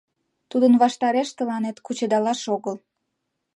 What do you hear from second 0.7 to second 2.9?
ваштареш тыланет кучедалаш огыл...